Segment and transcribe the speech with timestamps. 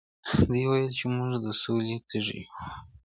[0.47, 2.49] دوی وویل چې موږ د سولې تږي یو.